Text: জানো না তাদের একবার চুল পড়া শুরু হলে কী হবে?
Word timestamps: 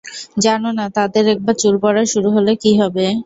জানো 0.37 0.69
না 0.77 0.85
তাদের 0.97 1.23
একবার 1.33 1.55
চুল 1.61 1.75
পড়া 1.83 2.03
শুরু 2.13 2.29
হলে 2.35 2.51
কী 2.63 2.71
হবে? 2.81 3.05